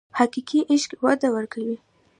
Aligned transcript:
حقیقي 0.19 0.59
عشق 0.73 0.89
وده 1.05 1.27
ورکوي. 1.35 1.77